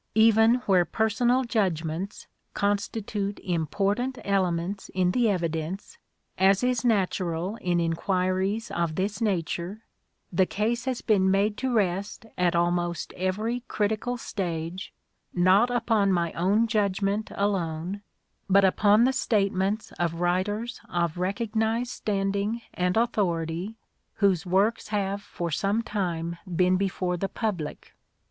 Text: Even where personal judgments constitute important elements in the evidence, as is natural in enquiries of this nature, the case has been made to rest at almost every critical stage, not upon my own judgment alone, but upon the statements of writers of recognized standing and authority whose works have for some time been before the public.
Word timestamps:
Even 0.15 0.55
where 0.65 0.83
personal 0.83 1.43
judgments 1.43 2.25
constitute 2.55 3.39
important 3.41 4.17
elements 4.25 4.89
in 4.95 5.11
the 5.11 5.29
evidence, 5.29 5.99
as 6.39 6.63
is 6.63 6.83
natural 6.83 7.55
in 7.57 7.79
enquiries 7.79 8.71
of 8.71 8.95
this 8.95 9.21
nature, 9.21 9.85
the 10.33 10.47
case 10.47 10.85
has 10.85 11.01
been 11.03 11.29
made 11.29 11.55
to 11.57 11.71
rest 11.71 12.25
at 12.35 12.55
almost 12.55 13.13
every 13.15 13.59
critical 13.67 14.17
stage, 14.17 14.91
not 15.35 15.69
upon 15.69 16.11
my 16.11 16.33
own 16.33 16.65
judgment 16.65 17.31
alone, 17.35 18.01
but 18.49 18.65
upon 18.65 19.03
the 19.03 19.13
statements 19.13 19.91
of 19.99 20.15
writers 20.19 20.81
of 20.89 21.19
recognized 21.19 21.91
standing 21.91 22.63
and 22.73 22.97
authority 22.97 23.75
whose 24.15 24.47
works 24.47 24.87
have 24.87 25.21
for 25.21 25.51
some 25.51 25.83
time 25.83 26.39
been 26.51 26.75
before 26.75 27.17
the 27.17 27.29
public. 27.29 27.93